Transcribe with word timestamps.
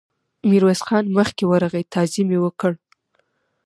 ميرويس 0.49 0.81
خان 0.87 1.05
مخکې 1.17 1.43
ورغی، 1.47 1.83
تعظيم 1.93 2.27
يې 2.35 2.39
وکړ. 2.43 2.71